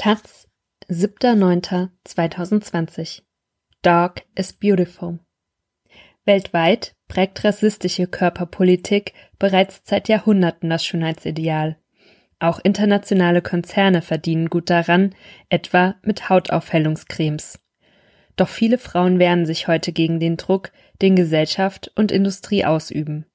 Taz, 0.00 0.48
7.9.2020 0.88 3.20
Dark 3.82 4.24
is 4.34 4.54
beautiful. 4.54 5.18
Weltweit 6.24 6.94
prägt 7.06 7.44
rassistische 7.44 8.06
Körperpolitik 8.06 9.12
bereits 9.38 9.82
seit 9.84 10.08
Jahrhunderten 10.08 10.70
das 10.70 10.86
Schönheitsideal. 10.86 11.76
Auch 12.38 12.60
internationale 12.60 13.42
Konzerne 13.42 14.00
verdienen 14.00 14.48
gut 14.48 14.70
daran, 14.70 15.14
etwa 15.50 15.96
mit 16.00 16.30
Hautaufhellungscremes. 16.30 17.60
Doch 18.36 18.48
viele 18.48 18.78
Frauen 18.78 19.18
wehren 19.18 19.44
sich 19.44 19.68
heute 19.68 19.92
gegen 19.92 20.18
den 20.18 20.38
Druck, 20.38 20.72
den 21.02 21.14
Gesellschaft 21.14 21.92
und 21.94 22.10
Industrie 22.10 22.64
ausüben. 22.64 23.26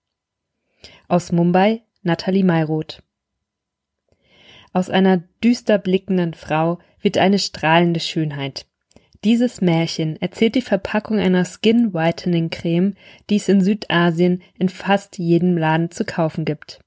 Aus 1.07 1.31
Mumbai 1.31 1.83
Nathalie 2.01 2.43
Mayroth 2.43 3.03
aus 4.75 4.89
einer 4.89 5.23
düster 5.41 5.77
blickenden 5.77 6.33
Frau 6.33 6.79
wird 6.99 7.17
eine 7.17 7.39
strahlende 7.39 8.01
Schönheit. 8.01 8.65
Dieses 9.23 9.61
Märchen 9.61 10.21
erzählt 10.21 10.55
die 10.55 10.61
Verpackung 10.61 11.17
einer 11.17 11.45
Skin 11.45 11.93
Whitening 11.93 12.49
Creme, 12.49 12.95
die 13.29 13.37
es 13.37 13.47
in 13.47 13.61
Südasien 13.61 14.43
in 14.59 14.67
fast 14.67 15.17
jedem 15.17 15.57
Laden 15.57 15.91
zu 15.91 16.03
kaufen 16.03 16.43
gibt. 16.43 16.81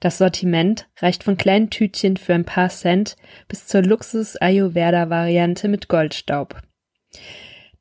Das 0.00 0.18
Sortiment 0.18 0.86
reicht 0.98 1.24
von 1.24 1.38
kleinen 1.38 1.70
Tütchen 1.70 2.18
für 2.18 2.34
ein 2.34 2.44
paar 2.44 2.68
Cent 2.68 3.16
bis 3.48 3.66
zur 3.66 3.82
Luxus 3.82 4.36
Ayurveda 4.36 5.08
Variante 5.08 5.68
mit 5.68 5.88
Goldstaub. 5.88 6.60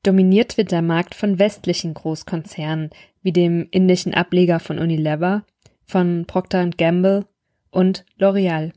Dominiert 0.04 0.58
wird 0.58 0.72
der 0.72 0.82
Markt 0.82 1.16
von 1.16 1.38
westlichen 1.38 1.94
Großkonzernen 1.94 2.92
wie 3.22 3.34
dem 3.34 3.68
indischen 3.72 4.14
Ableger 4.14 4.62
von 4.62 4.80
Unilever, 4.80 5.44
von 5.86 6.24
Procter 6.28 6.70
Gamble 6.70 7.26
und 7.72 8.06
L'Oreal. 8.18 8.72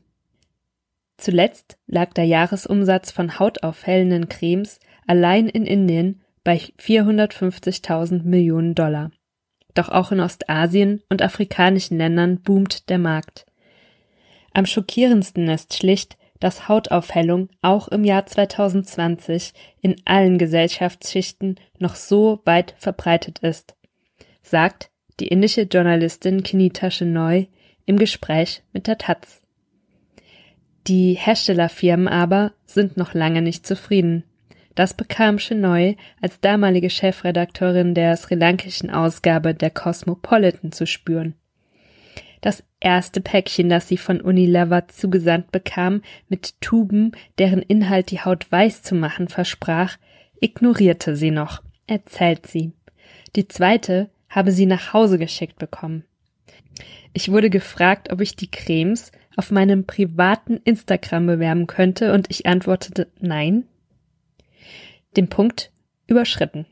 Zuletzt 1.17 1.77
lag 1.87 2.13
der 2.13 2.25
Jahresumsatz 2.25 3.11
von 3.11 3.39
hautaufhellenden 3.39 4.29
Cremes 4.29 4.79
allein 5.07 5.49
in 5.49 5.65
Indien 5.65 6.21
bei 6.43 6.57
450.000 6.79 8.23
Millionen 8.23 8.75
Dollar. 8.75 9.11
Doch 9.73 9.89
auch 9.89 10.11
in 10.11 10.19
Ostasien 10.19 11.01
und 11.09 11.21
afrikanischen 11.21 11.97
Ländern 11.97 12.41
boomt 12.41 12.89
der 12.89 12.99
Markt. 12.99 13.45
Am 14.53 14.65
schockierendsten 14.65 15.47
ist 15.49 15.75
schlicht, 15.75 16.17
dass 16.39 16.67
Hautaufhellung 16.67 17.49
auch 17.61 17.87
im 17.87 18.03
Jahr 18.03 18.25
2020 18.25 19.53
in 19.81 19.95
allen 20.05 20.37
Gesellschaftsschichten 20.37 21.59
noch 21.79 21.95
so 21.95 22.41
weit 22.45 22.75
verbreitet 22.77 23.39
ist, 23.39 23.75
sagt 24.41 24.89
die 25.19 25.27
indische 25.27 25.63
Journalistin 25.63 26.43
Kinita 26.43 26.91
Shenoy 26.91 27.49
im 27.85 27.97
Gespräch 27.97 28.61
mit 28.71 28.87
der 28.87 28.97
Taz. 28.99 29.41
Die 30.87 31.13
Herstellerfirmen 31.15 32.07
aber 32.07 32.53
sind 32.65 32.95
noch 32.95 33.13
lange 33.13 33.41
nicht 33.41 33.67
zufrieden. 33.67 34.23
Das 34.73 34.93
bekam 34.93 35.37
Chenoy 35.37 35.97
als 36.21 36.39
damalige 36.39 36.89
Chefredakteurin 36.89 37.93
der 37.93 38.15
sri 38.15 38.35
lankischen 38.35 38.89
Ausgabe 38.89 39.53
der 39.53 39.69
Cosmopolitan 39.69 40.71
zu 40.71 40.85
spüren. 40.87 41.33
Das 42.39 42.63
erste 42.79 43.19
Päckchen, 43.19 43.67
das 43.67 43.87
sie 43.87 43.97
von 43.97 44.21
Unilever 44.21 44.87
zugesandt 44.87 45.51
bekam, 45.51 46.03
mit 46.29 46.61
Tuben, 46.61 47.11
deren 47.37 47.63
Inhalt 47.63 48.11
die 48.11 48.21
Haut 48.21 48.49
weiß 48.49 48.83
zu 48.83 48.95
machen 48.95 49.27
versprach, 49.27 49.97
ignorierte 50.39 51.15
sie 51.15 51.31
noch, 51.31 51.63
erzählt 51.87 52.45
sie. 52.45 52.71
Die 53.35 53.47
zweite 53.47 54.09
habe 54.29 54.51
sie 54.51 54.67
nach 54.67 54.93
Hause 54.93 55.17
geschickt 55.17 55.57
bekommen. 55.57 56.05
Ich 57.11 57.31
wurde 57.31 57.49
gefragt, 57.49 58.11
ob 58.11 58.21
ich 58.21 58.35
die 58.35 58.51
Cremes 58.51 59.11
auf 59.37 59.51
meinem 59.51 59.85
privaten 59.85 60.57
Instagram 60.65 61.27
bewerben 61.27 61.67
könnte 61.67 62.11
und 62.13 62.29
ich 62.29 62.45
antwortete 62.45 63.07
nein. 63.19 63.65
Den 65.15 65.29
Punkt 65.29 65.71
überschritten. 66.07 66.65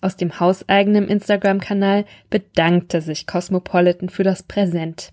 Aus 0.00 0.16
dem 0.16 0.38
hauseigenen 0.38 1.08
Instagram-Kanal 1.08 2.04
bedankte 2.28 3.00
sich 3.00 3.26
Cosmopolitan 3.26 4.10
für 4.10 4.22
das 4.22 4.42
Präsent. 4.42 5.12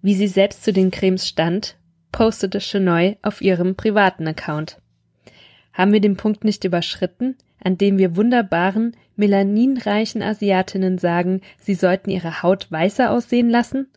Wie 0.00 0.14
sie 0.14 0.26
selbst 0.26 0.64
zu 0.64 0.72
den 0.72 0.90
Cremes 0.90 1.28
stand, 1.28 1.76
postete 2.10 2.58
Chenoy 2.58 3.18
auf 3.22 3.42
ihrem 3.42 3.76
privaten 3.76 4.26
Account. 4.26 4.80
Haben 5.72 5.92
wir 5.92 6.00
den 6.00 6.16
Punkt 6.16 6.44
nicht 6.44 6.64
überschritten, 6.64 7.36
an 7.62 7.78
dem 7.78 7.98
wir 7.98 8.16
wunderbaren, 8.16 8.96
melaninreichen 9.16 10.22
Asiatinnen 10.22 10.98
sagen, 10.98 11.42
sie 11.58 11.74
sollten 11.74 12.10
ihre 12.10 12.42
Haut 12.42 12.70
weißer 12.70 13.10
aussehen 13.10 13.50
lassen? 13.50 13.88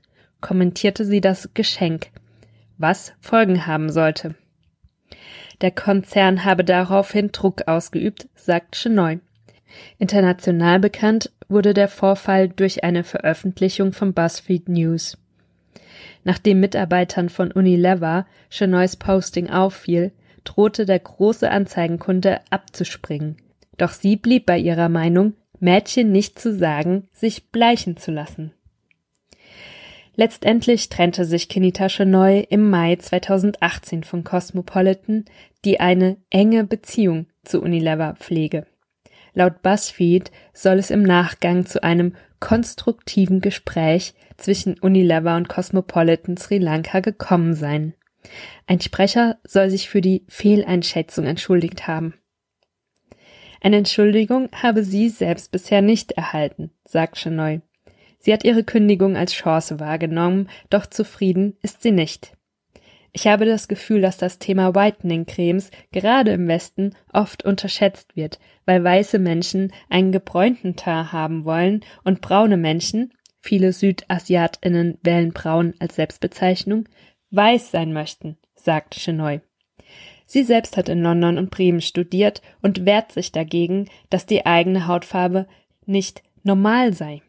Kommentierte 0.46 1.06
sie 1.06 1.22
das 1.22 1.50
Geschenk, 1.56 2.12
was 2.78 3.14
Folgen 3.20 3.66
haben 3.66 3.92
sollte. 3.92 4.36
Der 5.62 5.72
Konzern 5.72 6.46
habe 6.46 6.64
daraufhin 6.64 7.32
Druck 7.32 7.68
ausgeübt, 7.68 8.30
sagt 8.36 8.76
Chenoy. 8.76 9.22
International 9.98 10.80
bekannt 10.80 11.32
wurde 11.48 11.74
der 11.74 11.88
Vorfall 11.88 12.48
durch 12.48 12.84
eine 12.84 13.04
Veröffentlichung 13.04 13.92
von 13.92 14.14
BuzzFeed 14.14 14.70
News. 14.70 15.18
Nachdem 16.24 16.60
Mitarbeitern 16.60 17.30
von 17.30 17.52
Unilever 17.52 18.28
Chenoys 18.52 18.98
Posting 18.98 19.50
auffiel, 19.50 20.12
drohte 20.44 20.86
der 20.86 21.00
große 21.00 21.50
Anzeigenkunde 21.50 22.42
abzuspringen. 22.52 23.38
Doch 23.80 23.94
sie 23.94 24.16
blieb 24.16 24.46
bei 24.46 24.60
ihrer 24.60 24.90
Meinung, 24.90 25.34
Mädchen 25.60 26.12
nicht 26.12 26.38
zu 26.38 26.56
sagen, 26.56 27.08
sich 27.14 27.50
bleichen 27.50 27.98
zu 27.98 28.12
lassen. 28.12 28.52
Letztendlich 30.16 30.90
trennte 30.90 31.26
sich 31.26 31.50
Kenita 31.50 31.88
neu 32.06 32.40
im 32.50 32.70
Mai 32.70 32.96
2018 32.96 34.04
von 34.04 34.24
Cosmopolitan, 34.24 35.26
die 35.66 35.80
eine 35.80 36.18
enge 36.30 36.64
Beziehung 36.64 37.28
zu 37.44 37.62
Unilever 37.62 38.16
pflege. 38.18 38.66
Laut 39.34 39.62
BuzzFeed 39.62 40.32
soll 40.54 40.80
es 40.80 40.90
im 40.90 41.04
Nachgang 41.04 41.66
zu 41.66 41.84
einem 41.84 42.16
konstruktiven 42.40 43.42
Gespräch 43.42 44.14
zwischen 44.38 44.80
Unilever 44.80 45.36
und 45.36 45.50
Cosmopolitan 45.50 46.38
Sri 46.38 46.58
Lanka 46.58 47.02
gekommen 47.02 47.54
sein. 47.54 47.94
Ein 48.68 48.80
Sprecher 48.80 49.38
soll 49.44 49.70
sich 49.70 49.90
für 49.90 50.02
die 50.02 50.24
Fehleinschätzung 50.30 51.26
entschuldigt 51.26 51.88
haben. 51.88 52.14
Eine 53.62 53.78
Entschuldigung 53.78 54.50
habe 54.54 54.84
sie 54.84 55.10
selbst 55.10 55.52
bisher 55.52 55.82
nicht 55.82 56.14
erhalten, 56.14 56.72
sagt 56.86 57.18
Chenoy. 57.18 57.62
Sie 58.26 58.34
hat 58.34 58.44
ihre 58.44 58.64
Kündigung 58.64 59.16
als 59.16 59.34
Chance 59.34 59.80
wahrgenommen, 59.80 60.50
doch 60.72 60.88
zufrieden 60.88 61.58
ist 61.62 61.84
sie 61.84 61.92
nicht. 61.92 62.36
Ich 63.12 63.28
habe 63.28 63.46
das 63.46 63.68
Gefühl, 63.68 64.02
dass 64.02 64.18
das 64.18 64.40
Thema 64.40 64.74
Whitening-Cremes 64.74 65.70
gerade 65.92 66.32
im 66.32 66.48
Westen 66.48 66.96
oft 67.14 67.46
unterschätzt 67.46 68.16
wird, 68.16 68.40
weil 68.66 68.84
weiße 68.84 69.20
Menschen 69.20 69.72
einen 69.92 70.12
gebräunten 70.12 70.76
Teint 70.76 71.14
haben 71.14 71.46
wollen 71.46 71.82
und 72.04 72.22
braune 72.22 72.58
Menschen, 72.58 73.14
viele 73.42 73.72
SüdasiatInnen 73.72 74.98
wählen 75.04 75.32
braun 75.32 75.76
als 75.78 75.94
Selbstbezeichnung, 75.94 76.90
weiß 77.30 77.70
sein 77.70 77.94
möchten, 77.94 78.40
sagt 78.56 78.96
Chenoy. 78.96 79.42
Sie 80.26 80.42
selbst 80.42 80.78
hat 80.78 80.90
in 80.90 81.04
London 81.04 81.38
und 81.38 81.52
Bremen 81.52 81.82
studiert 81.82 82.42
und 82.64 82.88
wehrt 82.88 83.12
sich 83.12 83.32
dagegen, 83.32 83.88
dass 84.10 84.26
die 84.26 84.48
eigene 84.48 84.88
Hautfarbe 84.88 85.46
nicht 85.86 86.24
normal 86.42 86.92
sei. 86.92 87.22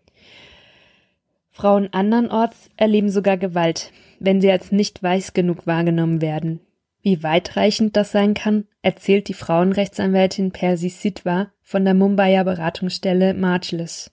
Frauen 1.57 1.89
andernorts 1.93 2.69
erleben 2.77 3.09
sogar 3.09 3.39
Gewalt, 3.39 3.91
wenn 4.21 4.43
sie 4.43 4.51
als 4.51 4.73
nicht 4.73 5.03
weiß 5.03 5.33
genug 5.33 5.67
wahrgenommen 5.67 6.21
werden. 6.21 6.61
Wie 7.01 7.23
weitreichend 7.23 7.97
das 7.97 8.13
sein 8.13 8.35
kann, 8.35 8.67
erzählt 8.83 9.29
die 9.29 9.33
Frauenrechtsanwältin 9.33 10.51
Persi 10.51 10.91
Sitwa 10.91 11.51
von 11.63 11.87
der 11.87 11.95
Mumbaier 11.95 12.45
Beratungsstelle 12.45 13.33
Marcellus. 13.33 14.13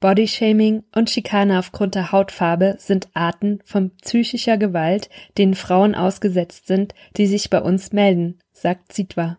Bodyshaming 0.00 0.82
und 0.92 1.10
Schikane 1.10 1.60
aufgrund 1.60 1.94
der 1.94 2.10
Hautfarbe 2.10 2.74
sind 2.76 3.10
Arten 3.14 3.60
von 3.64 3.90
psychischer 3.98 4.58
Gewalt, 4.58 5.10
denen 5.38 5.54
Frauen 5.54 5.94
ausgesetzt 5.94 6.66
sind, 6.66 6.92
die 7.16 7.28
sich 7.28 7.50
bei 7.50 7.60
uns 7.60 7.92
melden, 7.92 8.40
sagt 8.52 8.92
Sitwa. 8.92 9.38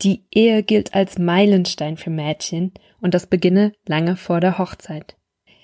Die 0.00 0.24
Ehe 0.32 0.64
gilt 0.64 0.94
als 0.94 1.16
Meilenstein 1.16 1.96
für 1.96 2.10
Mädchen 2.10 2.72
und 3.00 3.14
das 3.14 3.28
beginne 3.28 3.72
lange 3.86 4.16
vor 4.16 4.40
der 4.40 4.58
Hochzeit. 4.58 5.14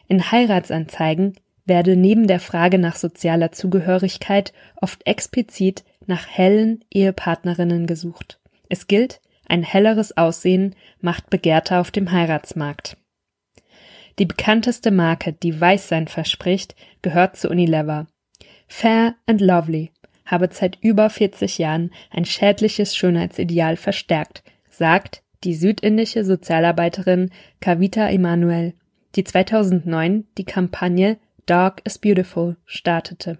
In 0.08 0.30
Heiratsanzeigen 0.30 1.34
werde 1.66 1.94
neben 1.94 2.26
der 2.26 2.40
Frage 2.40 2.78
nach 2.78 2.96
sozialer 2.96 3.52
Zugehörigkeit 3.52 4.54
oft 4.80 5.06
explizit 5.06 5.84
nach 6.06 6.26
hellen 6.26 6.82
Ehepartnerinnen 6.90 7.86
gesucht. 7.86 8.40
Es 8.70 8.86
gilt, 8.86 9.20
ein 9.46 9.62
helleres 9.62 10.16
Aussehen 10.16 10.74
macht 11.00 11.30
begehrter 11.30 11.80
auf 11.80 11.90
dem 11.90 12.10
Heiratsmarkt. 12.10 12.96
Die 14.18 14.26
bekannteste 14.26 14.90
Marke, 14.90 15.32
die 15.32 15.60
Weißsein 15.60 16.08
verspricht, 16.08 16.74
gehört 17.02 17.36
zu 17.36 17.48
Unilever. 17.48 18.06
Fair 18.66 19.14
and 19.26 19.40
Lovely 19.40 19.92
habe 20.26 20.48
seit 20.52 20.78
über 20.82 21.08
40 21.08 21.58
Jahren 21.58 21.90
ein 22.10 22.24
schädliches 22.24 22.96
Schönheitsideal 22.96 23.76
verstärkt, 23.76 24.42
sagt 24.68 25.22
die 25.44 25.54
südindische 25.54 26.24
Sozialarbeiterin 26.24 27.30
Kavita 27.60 28.08
Emanuel 28.08 28.74
die 29.18 29.24
2009 29.24 30.28
die 30.38 30.44
Kampagne 30.44 31.18
Dark 31.44 31.80
is 31.84 31.98
Beautiful 31.98 32.56
startete. 32.64 33.38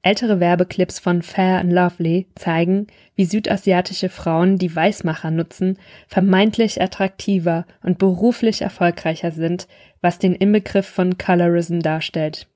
Ältere 0.00 0.40
Werbeclips 0.40 0.98
von 0.98 1.20
Fair 1.20 1.58
and 1.58 1.70
Lovely 1.70 2.26
zeigen, 2.36 2.86
wie 3.14 3.26
südasiatische 3.26 4.08
Frauen, 4.08 4.56
die 4.56 4.74
Weißmacher 4.74 5.30
nutzen, 5.30 5.78
vermeintlich 6.08 6.80
attraktiver 6.80 7.66
und 7.82 7.98
beruflich 7.98 8.62
erfolgreicher 8.62 9.30
sind, 9.30 9.68
was 10.00 10.18
den 10.18 10.34
Inbegriff 10.34 10.86
von 10.86 11.18
Colorism 11.18 11.80
darstellt. 11.80 12.48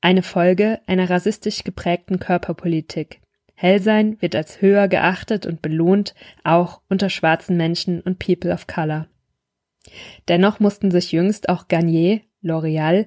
Eine 0.00 0.22
Folge 0.22 0.80
einer 0.86 1.10
rassistisch 1.10 1.64
geprägten 1.64 2.18
Körperpolitik. 2.18 3.20
Hellsein 3.52 4.16
wird 4.22 4.34
als 4.34 4.62
höher 4.62 4.88
geachtet 4.88 5.44
und 5.44 5.60
belohnt, 5.60 6.14
auch 6.44 6.80
unter 6.88 7.10
schwarzen 7.10 7.58
Menschen 7.58 8.00
und 8.00 8.18
People 8.18 8.54
of 8.54 8.66
Color. 8.66 9.06
Dennoch 10.28 10.60
mussten 10.60 10.90
sich 10.90 11.12
jüngst 11.12 11.48
auch 11.48 11.68
Garnier, 11.68 12.20
L'Oreal, 12.42 13.06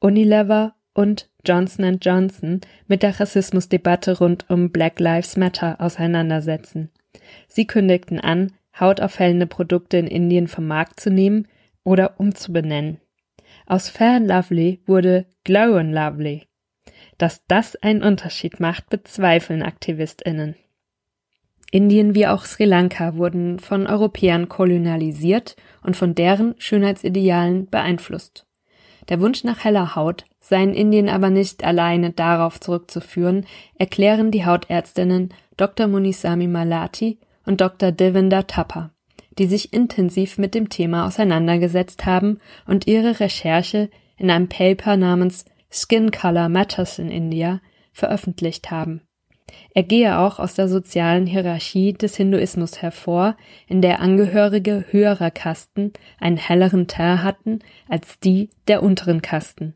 Unilever 0.00 0.74
und 0.94 1.30
Johnson 1.44 1.98
Johnson 2.00 2.60
mit 2.86 3.02
der 3.02 3.18
Rassismusdebatte 3.18 4.18
rund 4.18 4.48
um 4.50 4.70
Black 4.70 5.00
Lives 5.00 5.36
Matter 5.36 5.80
auseinandersetzen. 5.80 6.90
Sie 7.46 7.66
kündigten 7.66 8.20
an, 8.20 8.52
hautaufhellende 8.78 9.46
Produkte 9.46 9.96
in 9.96 10.06
Indien 10.06 10.48
vom 10.48 10.66
Markt 10.66 11.00
zu 11.00 11.10
nehmen 11.10 11.48
oder 11.84 12.18
umzubenennen. 12.20 13.00
Aus 13.66 13.88
Fair 13.88 14.16
and 14.16 14.28
Lovely 14.28 14.80
wurde 14.86 15.26
Glow 15.44 15.76
and 15.76 15.92
Lovely. 15.92 16.46
Dass 17.16 17.44
das 17.46 17.76
einen 17.76 18.02
Unterschied 18.02 18.60
macht, 18.60 18.90
bezweifeln 18.90 19.62
AktivistInnen. 19.62 20.56
Indien 21.70 22.14
wie 22.14 22.26
auch 22.26 22.44
Sri 22.44 22.64
Lanka 22.64 23.16
wurden 23.16 23.58
von 23.58 23.86
Europäern 23.86 24.48
kolonialisiert 24.48 25.56
und 25.82 25.96
von 25.96 26.14
deren 26.14 26.54
Schönheitsidealen 26.58 27.68
beeinflusst. 27.68 28.46
Der 29.08 29.20
Wunsch 29.20 29.44
nach 29.44 29.64
heller 29.64 29.94
Haut 29.94 30.24
sei 30.40 30.62
in 30.62 30.74
Indien 30.74 31.08
aber 31.08 31.30
nicht 31.30 31.64
alleine 31.64 32.10
darauf 32.10 32.60
zurückzuführen, 32.60 33.46
erklären 33.78 34.30
die 34.30 34.46
Hautärztinnen 34.46 35.34
Dr. 35.56 35.88
Munisami 35.88 36.46
Malati 36.46 37.18
und 37.44 37.60
Dr. 37.60 37.92
Devinder 37.92 38.46
Thapa, 38.46 38.90
die 39.38 39.46
sich 39.46 39.72
intensiv 39.72 40.38
mit 40.38 40.54
dem 40.54 40.68
Thema 40.68 41.06
auseinandergesetzt 41.06 42.06
haben 42.06 42.38
und 42.66 42.86
ihre 42.86 43.20
Recherche 43.20 43.90
in 44.16 44.30
einem 44.30 44.48
Paper 44.48 44.96
namens 44.96 45.44
Skin 45.70 46.10
Color 46.10 46.48
Matters 46.48 46.98
in 46.98 47.10
India 47.10 47.60
veröffentlicht 47.92 48.70
haben. 48.70 49.02
Er 49.74 49.82
gehe 49.82 50.18
auch 50.18 50.38
aus 50.38 50.54
der 50.54 50.68
sozialen 50.68 51.26
Hierarchie 51.26 51.92
des 51.92 52.16
Hinduismus 52.16 52.82
hervor, 52.82 53.36
in 53.66 53.82
der 53.82 54.00
Angehörige 54.00 54.84
höherer 54.90 55.30
Kasten 55.30 55.92
einen 56.18 56.36
helleren 56.36 56.86
Teint 56.86 57.22
hatten 57.22 57.60
als 57.88 58.18
die 58.18 58.50
der 58.66 58.82
unteren 58.82 59.22
Kasten. 59.22 59.74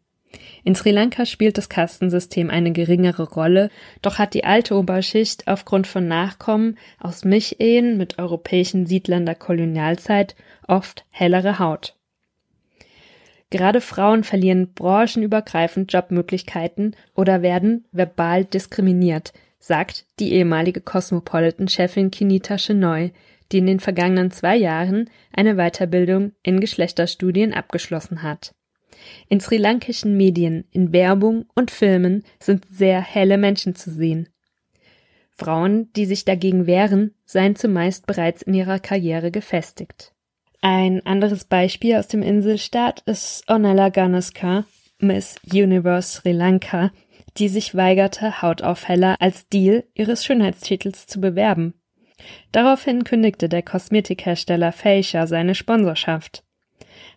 In 0.65 0.75
Sri 0.75 0.91
Lanka 0.91 1.27
spielt 1.27 1.59
das 1.59 1.69
Kastensystem 1.69 2.51
eine 2.51 2.73
geringere 2.73 3.29
Rolle, 3.29 3.71
doch 4.01 4.19
hat 4.19 4.35
die 4.35 4.45
alte 4.45 4.77
Oberschicht 4.77 5.47
aufgrund 5.47 5.87
von 5.87 6.09
Nachkommen 6.09 6.79
aus 6.99 7.25
Mischehen 7.25 7.97
mit 7.97 8.19
europäischen 8.19 8.87
Siedlern 8.87 9.27
der 9.27 9.35
Kolonialzeit 9.35 10.35
oft 10.67 11.05
hellere 11.11 11.59
Haut. 11.59 11.97
Gerade 13.51 13.83
Frauen 13.83 14.25
verlieren 14.25 14.73
branchenübergreifend 14.73 15.93
Jobmöglichkeiten 15.93 16.97
oder 17.15 17.43
werden 17.43 17.85
verbal 17.93 18.47
diskriminiert, 18.47 19.35
sagt 19.63 20.07
die 20.19 20.33
ehemalige 20.33 20.81
Cosmopolitan-Chefin 20.81 22.11
Kinita 22.11 22.59
Shenoy, 22.59 23.13
die 23.53 23.59
in 23.59 23.67
den 23.67 23.81
vergangenen 23.81 24.33
zwei 24.33 24.57
Jahren 24.57 25.09
eine 25.33 25.55
Weiterbildung 25.55 26.33
in 26.43 26.59
Geschlechterstudien 26.59 27.55
abgeschlossen 27.55 28.23
hat. 28.23 28.55
In 29.29 29.39
sri-lankischen 29.39 30.17
Medien, 30.17 30.65
in 30.73 30.93
Werbung 30.93 31.47
und 31.55 31.71
Filmen 31.71 32.25
sind 32.41 32.67
sehr 32.71 33.01
helle 33.01 33.39
Menschen 33.39 33.77
zu 33.77 33.91
sehen. 33.91 34.29
Frauen, 35.31 35.93
die 35.95 36.07
sich 36.07 36.25
dagegen 36.25 36.67
wehren, 36.67 37.15
seien 37.25 37.55
zumeist 37.55 38.07
bereits 38.07 38.43
in 38.43 38.55
ihrer 38.55 38.81
Karriere 38.81 39.31
gefestigt. 39.31 40.13
Ein 40.61 41.07
anderes 41.07 41.45
Beispiel 41.45 41.97
aus 41.97 42.09
dem 42.09 42.23
Inselstaat 42.23 43.03
ist 43.07 43.49
Onella 43.49 43.91
Ganeska, 43.91 44.65
Miss 44.99 45.37
Universe 45.53 46.21
Sri 46.21 46.33
Lanka, 46.33 46.93
die 47.39 47.49
sich 47.49 47.75
weigerte, 47.75 48.43
Hautaufheller 48.43 49.17
als 49.21 49.49
Deal 49.49 49.85
ihres 49.95 50.25
Schönheitstitels 50.25 51.07
zu 51.07 51.21
bewerben. 51.21 51.75
Daraufhin 52.53 53.05
kündigte 53.05 53.49
der 53.49 53.63
Kosmetikhersteller 53.63 54.73
Facia 54.73 55.27
seine 55.27 55.55
Sponsorschaft. 55.55 56.45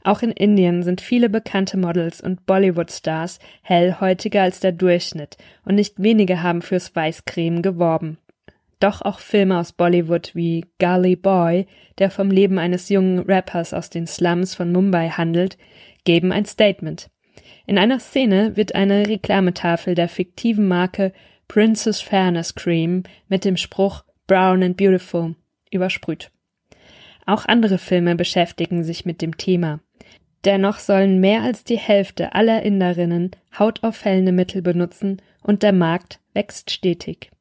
Auch 0.03 0.21
in 0.21 0.31
Indien 0.31 0.83
sind 0.83 1.01
viele 1.01 1.29
bekannte 1.29 1.77
Models 1.77 2.21
und 2.21 2.45
Bollywood-Stars 2.45 3.39
hellhäutiger 3.61 4.43
als 4.43 4.59
der 4.59 4.71
Durchschnitt 4.71 5.37
und 5.63 5.75
nicht 5.75 6.01
wenige 6.01 6.43
haben 6.43 6.61
fürs 6.61 6.95
Weißcreme 6.95 7.61
geworben. 7.61 8.17
Doch 8.79 9.01
auch 9.01 9.19
Filme 9.19 9.57
aus 9.57 9.71
Bollywood 9.71 10.35
wie 10.35 10.65
Gully 10.79 11.15
Boy, 11.15 11.65
der 11.97 12.11
vom 12.11 12.29
Leben 12.29 12.59
eines 12.59 12.89
jungen 12.89 13.19
Rappers 13.19 13.73
aus 13.73 13.89
den 13.89 14.05
Slums 14.05 14.53
von 14.53 14.71
Mumbai 14.71 15.09
handelt, 15.09 15.57
geben 16.03 16.31
ein 16.31 16.45
Statement. 16.45 17.09
In 17.65 17.77
einer 17.77 17.99
Szene 17.99 18.55
wird 18.55 18.75
eine 18.75 19.07
Reklametafel 19.07 19.95
der 19.95 20.07
fiktiven 20.07 20.67
Marke 20.67 21.13
Princess 21.47 22.01
Fairness 22.01 22.55
Cream 22.55 23.03
mit 23.27 23.45
dem 23.45 23.57
Spruch 23.57 24.03
Brown 24.27 24.63
and 24.63 24.77
Beautiful 24.77 25.35
übersprüht. 25.71 26.31
Auch 27.25 27.45
andere 27.45 27.77
Filme 27.77 28.15
beschäftigen 28.15 28.83
sich 28.83 29.05
mit 29.05 29.21
dem 29.21 29.37
Thema. 29.37 29.79
Dennoch 30.45 30.77
sollen 30.77 31.19
mehr 31.19 31.41
als 31.41 31.63
die 31.63 31.77
Hälfte 31.77 32.35
aller 32.35 32.61
Inderinnen 32.61 33.31
hautaufhellende 33.57 34.31
Mittel 34.31 34.61
benutzen 34.61 35.21
und 35.41 35.63
der 35.63 35.73
Markt 35.73 36.19
wächst 36.33 36.69
stetig. 36.69 37.31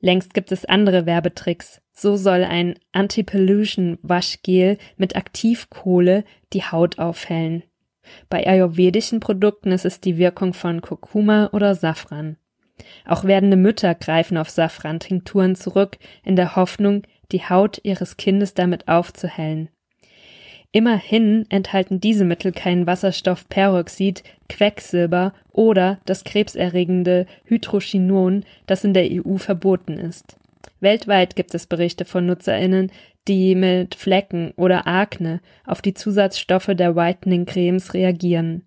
Längst 0.00 0.34
gibt 0.34 0.50
es 0.50 0.64
andere 0.64 1.06
Werbetricks. 1.06 1.80
So 1.92 2.16
soll 2.16 2.44
ein 2.44 2.78
Anti-Pollution-Waschgel 2.92 4.78
mit 4.96 5.16
Aktivkohle 5.16 6.24
die 6.52 6.62
Haut 6.62 6.98
aufhellen. 6.98 7.64
Bei 8.28 8.46
ayurvedischen 8.46 9.20
Produkten 9.20 9.72
ist 9.72 9.84
es 9.84 10.00
die 10.00 10.18
Wirkung 10.18 10.54
von 10.54 10.80
Kurkuma 10.80 11.50
oder 11.52 11.74
Safran. 11.74 12.36
Auch 13.04 13.24
werdende 13.24 13.56
Mütter 13.56 13.94
greifen 13.94 14.36
auf 14.36 14.50
Safran-Tinkturen 14.50 15.56
zurück, 15.56 15.98
in 16.24 16.36
der 16.36 16.56
Hoffnung, 16.56 17.02
die 17.32 17.42
Haut 17.42 17.80
ihres 17.82 18.16
Kindes 18.16 18.54
damit 18.54 18.88
aufzuhellen. 18.88 19.68
Immerhin 20.70 21.46
enthalten 21.48 21.98
diese 22.00 22.24
Mittel 22.24 22.52
kein 22.52 22.86
Wasserstoffperoxid, 22.86 24.22
Quecksilber 24.48 25.32
oder 25.50 25.98
das 26.04 26.24
krebserregende 26.24 27.26
Hydrochinon, 27.44 28.44
das 28.66 28.84
in 28.84 28.92
der 28.92 29.08
EU 29.10 29.38
verboten 29.38 29.94
ist. 29.94 30.36
Weltweit 30.80 31.36
gibt 31.36 31.54
es 31.54 31.66
Berichte 31.66 32.04
von 32.04 32.26
Nutzerinnen, 32.26 32.92
die 33.26 33.54
mit 33.54 33.94
Flecken 33.94 34.52
oder 34.56 34.86
Akne 34.86 35.40
auf 35.64 35.82
die 35.82 35.94
Zusatzstoffe 35.94 36.70
der 36.74 36.96
Whitening 36.96 37.46
Cremes 37.46 37.94
reagieren. 37.94 38.64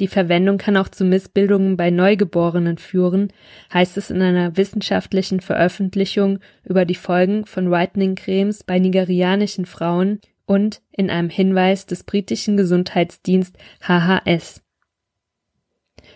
Die 0.00 0.08
Verwendung 0.08 0.56
kann 0.56 0.78
auch 0.78 0.88
zu 0.88 1.04
Missbildungen 1.04 1.76
bei 1.76 1.90
Neugeborenen 1.90 2.78
führen, 2.78 3.32
heißt 3.72 3.98
es 3.98 4.10
in 4.10 4.22
einer 4.22 4.56
wissenschaftlichen 4.56 5.40
Veröffentlichung 5.40 6.38
über 6.64 6.86
die 6.86 6.94
Folgen 6.94 7.44
von 7.44 7.70
Whitening 7.70 8.14
Cremes 8.14 8.64
bei 8.64 8.78
nigerianischen 8.78 9.66
Frauen 9.66 10.20
und 10.46 10.80
in 10.90 11.10
einem 11.10 11.28
Hinweis 11.28 11.84
des 11.84 12.04
britischen 12.04 12.56
Gesundheitsdienst 12.56 13.56
HHS. 13.86 14.62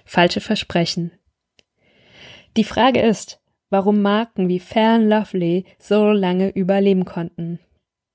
Falsche 0.06 0.40
Versprechen. 0.40 1.12
Die 2.56 2.64
Frage 2.64 3.00
ist, 3.00 3.40
warum 3.70 4.02
Marken 4.02 4.48
wie 4.48 4.60
Fair 4.60 4.98
Lovely 4.98 5.64
so 5.78 6.10
lange 6.10 6.50
überleben 6.50 7.04
konnten. 7.04 7.58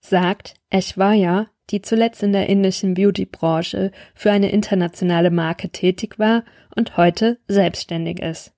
Sagt 0.01 0.56
Aishwarya, 0.70 1.48
die 1.70 1.82
zuletzt 1.82 2.24
in 2.24 2.34
der 2.34 2.50
indischen 2.50 2.94
Beauty-Branche 2.94 3.91
für 4.15 4.32
eine 4.32 4.51
internationale 4.51 5.32
Marke 5.32 5.70
tätig 5.70 6.18
war 6.18 6.44
und 6.75 6.98
heute 6.98 7.39
selbstständig 7.48 8.20
ist. 8.20 8.53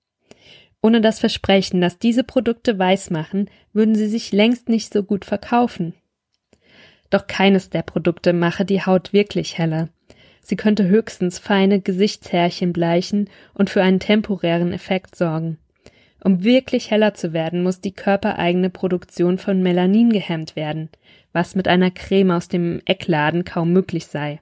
Ohne 0.81 1.01
das 1.01 1.19
Versprechen, 1.19 1.81
dass 1.81 1.99
diese 1.99 2.23
Produkte 2.23 2.77
weiß 2.77 3.11
machen, 3.11 3.49
würden 3.73 3.95
sie 3.95 4.07
sich 4.07 4.31
längst 4.31 4.69
nicht 4.69 4.91
so 4.91 5.03
gut 5.03 5.25
verkaufen. 5.25 5.93
Doch 7.09 7.27
keines 7.27 7.69
der 7.69 7.83
Produkte 7.83 8.33
mache 8.33 8.65
die 8.65 8.83
Haut 8.83 9.13
wirklich 9.13 9.57
heller. 9.57 9.89
Sie 10.41 10.55
könnte 10.55 10.87
höchstens 10.87 11.37
feine 11.37 11.81
Gesichtshärchen 11.81 12.73
bleichen 12.73 13.29
und 13.53 13.69
für 13.69 13.83
einen 13.83 13.99
temporären 13.99 14.73
Effekt 14.73 15.15
sorgen. 15.15 15.57
Um 16.23 16.43
wirklich 16.43 16.91
heller 16.91 17.13
zu 17.13 17.33
werden, 17.33 17.63
muss 17.63 17.81
die 17.81 17.93
körpereigene 17.93 18.69
Produktion 18.69 19.37
von 19.37 19.61
Melanin 19.63 20.11
gehemmt 20.13 20.55
werden, 20.55 20.89
was 21.33 21.55
mit 21.55 21.67
einer 21.67 21.89
Creme 21.89 22.31
aus 22.31 22.47
dem 22.47 22.81
Eckladen 22.85 23.43
kaum 23.43 23.73
möglich 23.73 24.05
sei. 24.05 24.39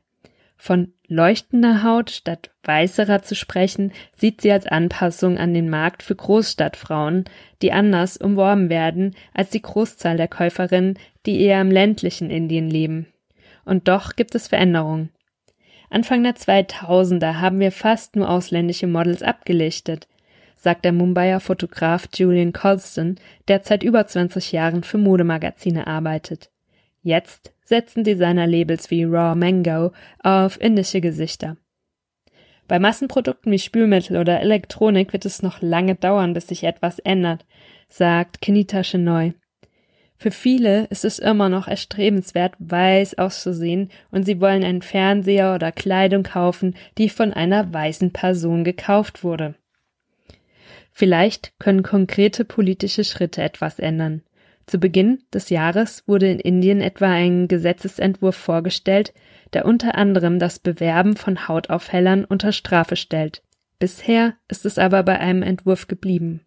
Von 0.57 0.91
leuchtender 1.07 1.83
Haut 1.83 2.11
statt 2.11 2.51
weißerer 2.63 3.21
zu 3.21 3.33
sprechen, 3.33 3.93
sieht 4.17 4.41
sie 4.41 4.51
als 4.51 4.67
Anpassung 4.67 5.37
an 5.37 5.53
den 5.53 5.69
Markt 5.69 6.03
für 6.03 6.15
Großstadtfrauen, 6.15 7.23
die 7.61 7.71
anders 7.71 8.17
umworben 8.17 8.69
werden 8.69 9.15
als 9.33 9.49
die 9.49 9.61
Großzahl 9.61 10.17
der 10.17 10.27
Käuferinnen, 10.27 10.99
die 11.25 11.39
eher 11.39 11.61
im 11.61 11.71
ländlichen 11.71 12.29
Indien 12.29 12.69
leben. 12.69 13.07
Und 13.63 13.87
doch 13.87 14.17
gibt 14.17 14.35
es 14.35 14.49
Veränderungen. 14.49 15.11
Anfang 15.89 16.23
der 16.23 16.35
2000er 16.35 17.39
haben 17.39 17.59
wir 17.59 17.71
fast 17.71 18.17
nur 18.17 18.29
ausländische 18.29 18.85
Models 18.85 19.23
abgelichtet. 19.23 20.07
Sagt 20.59 20.83
der 20.83 20.91
Mumbaier 20.91 21.39
Fotograf 21.39 22.09
Julian 22.13 22.51
Colston, 22.51 23.15
der 23.47 23.61
seit 23.63 23.81
über 23.81 24.05
20 24.05 24.51
Jahren 24.51 24.83
für 24.83 24.97
Modemagazine 24.97 25.87
arbeitet. 25.87 26.51
Jetzt 27.01 27.53
setzen 27.63 28.03
Designer-Labels 28.03 28.91
wie 28.91 29.05
Raw 29.05 29.35
Mango 29.35 29.93
auf 30.21 30.59
indische 30.59 30.99
Gesichter. 30.99 31.55
Bei 32.67 32.77
Massenprodukten 32.77 33.51
wie 33.51 33.59
Spülmittel 33.59 34.17
oder 34.17 34.41
Elektronik 34.41 35.13
wird 35.13 35.25
es 35.25 35.41
noch 35.41 35.61
lange 35.61 35.95
dauern, 35.95 36.33
bis 36.33 36.47
sich 36.47 36.65
etwas 36.65 36.99
ändert, 36.99 37.45
sagt 37.87 38.41
Kenita 38.41 38.83
Chenoy. 38.83 39.33
Für 40.17 40.31
viele 40.31 40.83
ist 40.87 41.05
es 41.05 41.17
immer 41.17 41.47
noch 41.47 41.69
erstrebenswert, 41.69 42.53
weiß 42.59 43.17
auszusehen 43.17 43.89
und 44.11 44.25
sie 44.25 44.41
wollen 44.41 44.65
einen 44.65 44.81
Fernseher 44.81 45.55
oder 45.55 45.71
Kleidung 45.71 46.23
kaufen, 46.23 46.75
die 46.97 47.07
von 47.07 47.33
einer 47.33 47.73
weißen 47.73 48.11
Person 48.11 48.65
gekauft 48.65 49.23
wurde. 49.23 49.55
Vielleicht 50.99 51.53
können 51.59 51.81
konkrete 51.81 52.43
politische 52.43 53.05
Schritte 53.05 53.41
etwas 53.41 53.79
ändern. 53.79 54.21
Zu 54.65 54.79
Beginn 54.79 55.23
des 55.33 55.49
Jahres 55.49 56.03
wurde 56.07 56.29
in 56.29 56.41
Indien 56.41 56.81
etwa 56.81 57.09
ein 57.09 57.47
Gesetzesentwurf 57.47 58.35
vorgestellt, 58.35 59.13
der 59.53 59.63
unter 59.63 59.95
anderem 59.95 60.39
das 60.39 60.59
Bewerben 60.59 61.15
von 61.15 61.47
Hautaufhellern 61.47 62.25
unter 62.25 62.51
Strafe 62.51 62.97
stellt. 62.97 63.41
Bisher 63.79 64.33
ist 64.49 64.65
es 64.65 64.77
aber 64.77 65.03
bei 65.03 65.17
einem 65.17 65.41
Entwurf 65.41 65.87
geblieben. 65.87 66.41